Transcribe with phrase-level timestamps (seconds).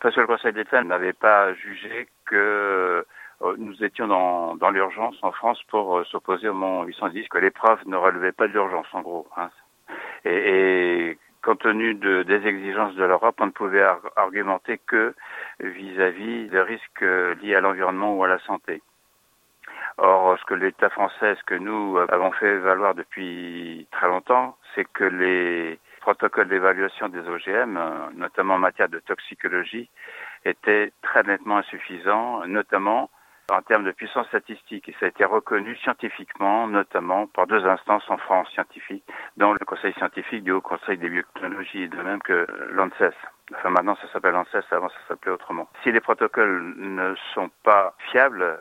[0.00, 3.04] Parce que le Conseil d'État n'avait pas jugé que
[3.42, 7.78] euh, nous étions dans, l'urgence en France pour euh, s'opposer au Mont 810, que l'épreuve
[7.86, 9.26] ne relevait pas de l'urgence en gros.
[9.36, 9.50] Hein.
[10.24, 13.84] Et, compte tenu de, des exigences de l'Europe, on ne pouvait
[14.16, 15.14] argumenter que
[15.60, 17.04] vis-à-vis des risques
[17.42, 18.82] liés à l'environnement ou à la santé.
[19.96, 24.84] Or, ce que l'État français, ce que nous avons fait valoir depuis très longtemps, c'est
[24.84, 25.78] que les
[26.14, 27.78] protocoles d'évaluation des OGM,
[28.16, 29.88] notamment en matière de toxicologie,
[30.44, 33.10] étaient très nettement insuffisants, notamment
[33.48, 34.88] en termes de puissance statistique.
[34.88, 39.04] Et ça a été reconnu scientifiquement, notamment par deux instances en France scientifiques,
[39.36, 43.14] dont le Conseil scientifique du Haut Conseil des biotechnologies, de même que l'ANSES.
[43.54, 45.68] Enfin, maintenant, ça s'appelle ANSES, avant, ça s'appelait autrement.
[45.84, 48.58] Si les protocoles ne sont pas fiables,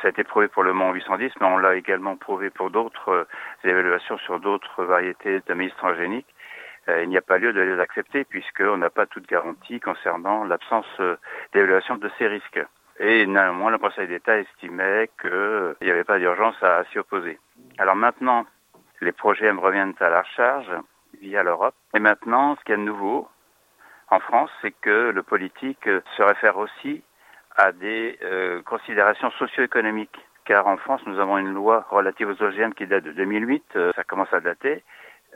[0.00, 3.08] ça a été prouvé pour le Mont 810, mais on l'a également prouvé pour d'autres
[3.08, 3.24] euh,
[3.64, 6.26] évaluations sur d'autres variétés de transgéniques.
[6.88, 10.44] Euh, il n'y a pas lieu de les accepter puisqu'on n'a pas toute garantie concernant
[10.44, 11.16] l'absence euh,
[11.52, 12.60] d'évaluation de ces risques.
[12.98, 17.38] Et néanmoins, le Conseil d'État estimait qu'il n'y avait pas d'urgence à, s'y opposer.
[17.78, 18.46] Alors maintenant,
[19.00, 20.70] les projets reviennent à la charge
[21.20, 21.74] via l'Europe.
[21.94, 23.28] Et maintenant, ce qu'il y a de nouveau
[24.10, 27.02] en France, c'est que le politique se réfère aussi
[27.56, 30.18] à des euh, considérations socio-économiques.
[30.44, 33.92] Car en France, nous avons une loi relative aux OGM qui date de 2008, euh,
[33.94, 34.82] ça commence à dater.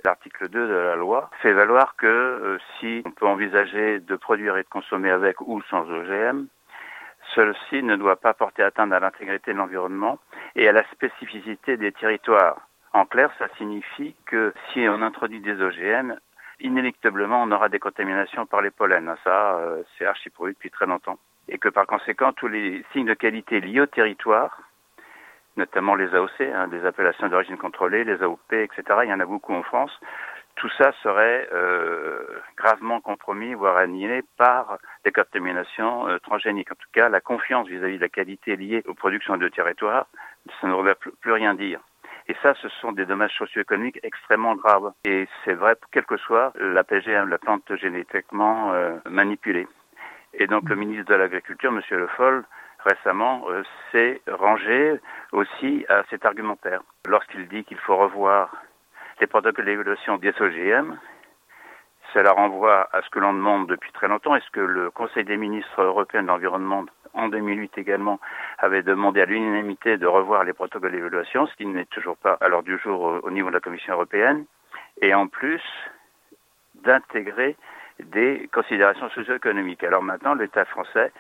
[0.07, 4.57] L'article 2 de la loi fait valoir que euh, si on peut envisager de produire
[4.57, 6.47] et de consommer avec ou sans OGM,
[7.35, 10.21] ceci ne doit pas porter atteinte à l'intégrité de l'environnement
[10.55, 12.69] et à la spécificité des territoires.
[12.93, 16.15] En clair, ça signifie que si on introduit des OGM,
[16.61, 19.17] inéluctablement, on aura des contaminations par les pollens.
[19.25, 21.19] Ça, euh, c'est archi prouvé depuis très longtemps.
[21.49, 24.57] Et que par conséquent, tous les signes de qualité liés au territoire,
[25.57, 29.27] notamment les AOC, hein, des appellations d'origine contrôlée, les AOP, etc., il y en a
[29.27, 29.93] beaucoup en France,
[30.57, 32.25] tout ça serait euh,
[32.57, 36.73] gravement compromis, voire annihilé par des contaminations euh, transgéniques.
[36.73, 40.07] En tout cas, la confiance vis-à-vis de la qualité liée aux productions de territoire,
[40.61, 41.81] ça ne devrait plus rien dire.
[42.29, 44.93] Et ça, ce sont des dommages socio-économiques extrêmement graves.
[45.05, 49.69] Et c'est vrai, quelle que soit la PGM, la plante génétiquement euh, manipulée.
[50.35, 51.81] Et donc, le ministre de l'Agriculture, M.
[51.91, 52.45] Le Foll,
[52.85, 55.01] récemment, euh, s'est rangé
[55.33, 56.83] aussi à cet argumentaire.
[57.07, 58.55] Lorsqu'il dit qu'il faut revoir
[59.21, 60.97] les protocoles d'évaluation des OGM,
[62.13, 64.37] cela renvoie à ce que l'on demande depuis très longtemps.
[64.37, 68.21] Est-ce que le Conseil des ministres européens de l'environnement, en 2008 également,
[68.59, 72.49] avait demandé à l'unanimité de revoir les protocoles d'évaluation, ce qui n'est toujours pas à
[72.49, 74.45] l'heure du jour au niveau de la Commission européenne,
[75.01, 75.63] et en plus
[76.75, 77.57] d'intégrer
[78.01, 79.83] des considérations socio-économiques.
[79.85, 81.13] Alors maintenant, l'État français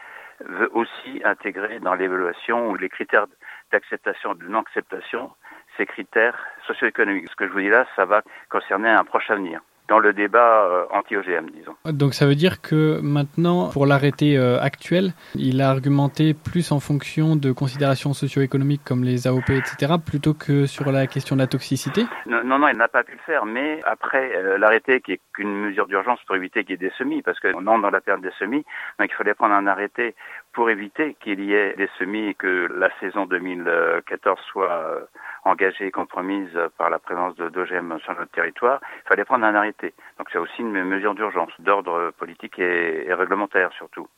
[0.44, 3.26] veut aussi intégrer dans l'évaluation les critères
[3.72, 5.30] d'acceptation ou de non-acceptation
[5.76, 7.28] ces critères socio-économiques.
[7.30, 10.64] Ce que je vous dis là, ça va concerner un proche avenir dans le débat
[10.64, 11.74] euh, anti-OGM, disons.
[11.84, 16.80] Donc ça veut dire que maintenant, pour l'arrêté euh, actuel, il a argumenté plus en
[16.80, 21.47] fonction de considérations socio-économiques comme les AOP, etc., plutôt que sur la question de la
[21.47, 22.04] toxicité?
[22.26, 25.54] Non, non, il n'a pas pu le faire, mais après euh, l'arrêté, qui est qu'une
[25.54, 28.22] mesure d'urgence pour éviter qu'il y ait des semis, parce qu'on entre dans la période
[28.22, 28.64] des semis,
[28.98, 30.14] donc il fallait prendre un arrêté
[30.56, 35.06] pour éviter qu'il y ait des semis et que la saison 2014 soit
[35.44, 39.92] engagée et compromise par la présence d'OGM sur notre territoire, il fallait prendre un arrêté.
[40.16, 44.08] Donc c'est aussi une mesure d'urgence, d'ordre politique et, réglementaire surtout.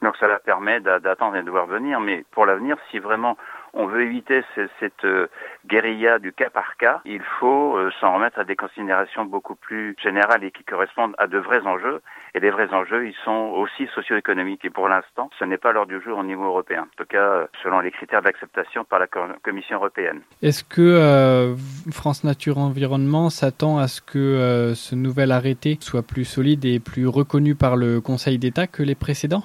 [0.00, 3.36] Donc ça permet d'attendre et de voir venir, mais pour l'avenir, si vraiment
[3.74, 4.42] on veut éviter
[4.80, 5.28] cette euh,
[5.66, 9.96] guérilla du cas par cas, il faut euh, s'en remettre à des considérations beaucoup plus
[10.02, 12.02] générales et qui correspondent à de vrais enjeux.
[12.34, 14.64] Et les vrais enjeux, ils sont aussi socio-économiques.
[14.64, 16.82] Et pour l'instant, ce n'est pas l'heure du jour au niveau européen.
[16.82, 20.20] En tout cas, euh, selon les critères d'acceptation par la Commission européenne.
[20.42, 21.54] Est-ce que
[21.90, 27.06] France Nature Environnement s'attend à ce que ce nouvel arrêté soit plus solide et plus
[27.06, 29.44] reconnu par le Conseil d'État que les précédents?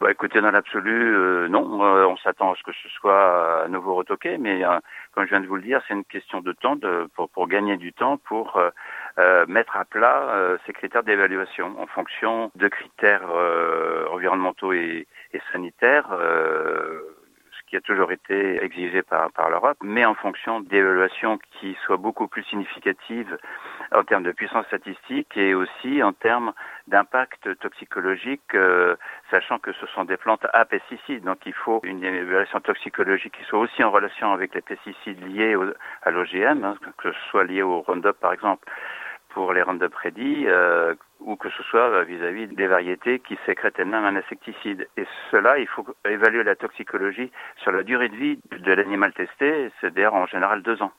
[0.00, 1.82] Bah, écoutez, dans l'absolu, euh, non.
[1.84, 4.78] Euh, on s'attend à ce que ce soit à nouveau retoqué, mais euh,
[5.12, 7.48] comme je viens de vous le dire, c'est une question de temps de, pour, pour
[7.48, 8.60] gagner du temps, pour
[9.48, 13.28] mettre à plat ces critères d'évaluation en fonction de critères
[14.12, 16.08] environnementaux et, et sanitaires
[17.68, 22.28] qui a toujours été exigé par, par l'Europe, mais en fonction d'évaluations qui soient beaucoup
[22.28, 23.36] plus significatives
[23.92, 26.52] en termes de puissance statistique et aussi en termes
[26.86, 28.96] d'impact toxicologique, euh,
[29.30, 31.24] sachant que ce sont des plantes à pesticides.
[31.24, 35.56] Donc il faut une évaluation toxicologique qui soit aussi en relation avec les pesticides liés
[36.02, 38.68] à l'OGM, hein, que ce soit lié au Roundup par exemple
[39.30, 44.04] pour les Roundup Ready, euh, ou que ce soit vis-à-vis des variétés qui sécrètent elles-mêmes
[44.04, 44.88] un insecticide.
[44.96, 49.70] Et cela, il faut évaluer la toxicologie sur la durée de vie de l'animal testé,
[49.80, 50.92] c'est-à-dire en général deux ans.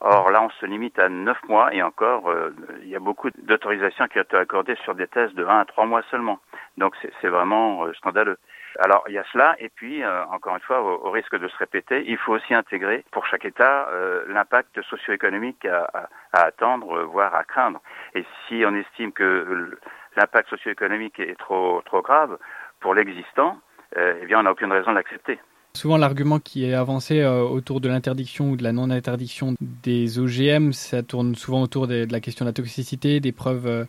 [0.00, 3.30] Or là, on se limite à neuf mois et encore, euh, il y a beaucoup
[3.30, 6.38] d'autorisations qui ont été accordées sur des tests de un à trois mois seulement.
[6.76, 8.38] Donc c'est vraiment scandaleux.
[8.78, 12.04] Alors il y a cela, et puis encore une fois, au, risque de se répéter,
[12.06, 13.88] il faut aussi intégrer pour chaque État
[14.28, 17.80] l'impact socio-économique à, à, attendre, voire à craindre.
[18.14, 19.78] Et si on estime que
[20.16, 22.36] l'impact socio-économique est trop trop grave
[22.80, 23.58] pour l'existant,
[23.96, 25.40] eh bien on n'a aucune raison de l'accepter.
[25.76, 30.72] Souvent, l'argument qui est avancé euh, autour de l'interdiction ou de la non-interdiction des OGM,
[30.72, 33.84] ça tourne souvent autour de, la question de la toxicité, des preuves euh,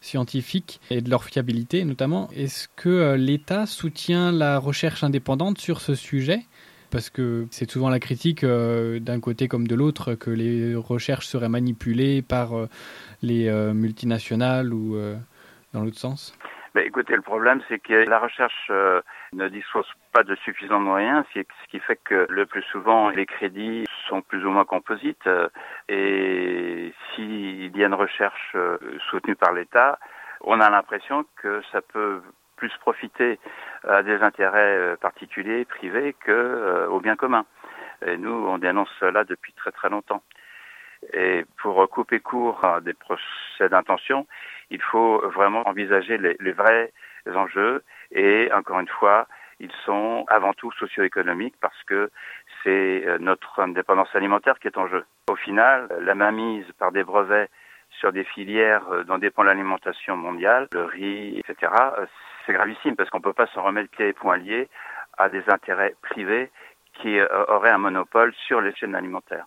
[0.00, 2.30] scientifiques et de leur fiabilité notamment.
[2.36, 6.46] Est-ce que euh, l'État soutient la recherche indépendante sur ce sujet?
[6.90, 11.48] Parce que c'est souvent la critique d'un côté comme de l'autre que les recherches seraient
[11.48, 12.52] manipulées par
[13.22, 14.98] les multinationales ou
[15.72, 16.34] dans l'autre sens.
[16.74, 21.80] Écoutez, le problème, c'est que la recherche ne dispose pas de suffisants moyens, ce qui
[21.80, 25.28] fait que le plus souvent les crédits sont plus ou moins composites.
[25.88, 28.78] Et s'il y a une recherche euh,
[29.10, 29.98] soutenue par l'État,
[30.42, 32.22] on a l'impression que ça peut
[32.56, 33.38] plus profiter
[33.88, 37.44] à des intérêts euh, particuliers, privés, que euh, au bien commun.
[38.06, 40.22] Et nous, on dénonce cela depuis très très longtemps.
[41.12, 44.26] Et pour couper court des procès d'intention,
[44.70, 46.92] il faut vraiment envisager les, les vrais
[47.34, 49.26] enjeux et encore une fois,
[49.62, 52.10] ils sont avant tout socio-économiques parce que
[52.62, 55.04] c'est euh, notre indépendance alimentaire qui est en jeu.
[55.30, 57.48] Au final, la mainmise par des brevets
[57.90, 62.06] sur des filières euh, dont dépend l'alimentation mondiale, le riz, etc., euh,
[62.44, 64.68] c'est gravissime parce qu'on ne peut pas s'en remettre pieds et poings liés
[65.16, 66.50] à des intérêts privés
[66.94, 69.46] qui auraient un monopole sur les chaînes alimentaires.